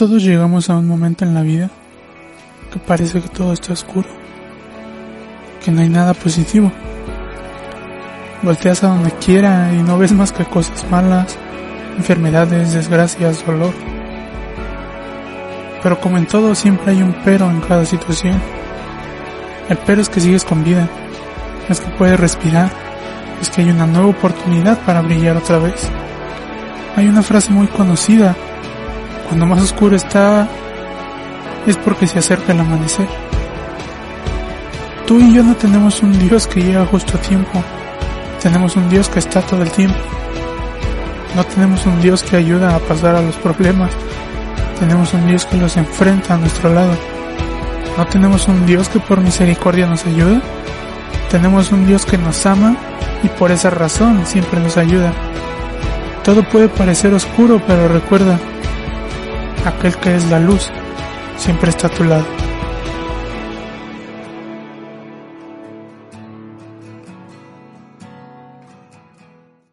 [0.00, 1.68] Todos llegamos a un momento en la vida
[2.72, 4.08] que parece que todo está oscuro,
[5.62, 6.72] que no hay nada positivo.
[8.40, 11.36] Volteas a donde quiera y no ves más que cosas malas,
[11.98, 13.74] enfermedades, desgracias, dolor.
[15.82, 18.40] Pero como en todo siempre hay un pero en cada situación.
[19.68, 20.88] El pero es que sigues con vida,
[21.68, 22.70] es que puedes respirar,
[23.42, 25.90] es que hay una nueva oportunidad para brillar otra vez.
[26.96, 28.34] Hay una frase muy conocida,
[29.30, 30.48] cuando más oscuro está
[31.64, 33.06] es porque se acerca el amanecer.
[35.06, 37.62] Tú y yo no tenemos un Dios que llega justo a tiempo,
[38.42, 40.00] tenemos un Dios que está todo el tiempo.
[41.36, 43.92] No tenemos un Dios que ayuda a pasar a los problemas,
[44.80, 46.96] tenemos un Dios que los enfrenta a nuestro lado.
[47.96, 50.40] No tenemos un Dios que por misericordia nos ayuda,
[51.30, 52.74] tenemos un Dios que nos ama
[53.22, 55.12] y por esa razón siempre nos ayuda.
[56.24, 58.36] Todo puede parecer oscuro, pero recuerda,
[59.64, 60.70] aquel que es la luz
[61.36, 62.39] siempre está a tu lado.